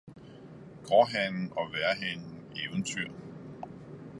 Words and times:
Gårdhanen 0.85 1.51
og 1.57 1.71
vejrhanen 1.71 2.45
Eventyr 2.55 3.11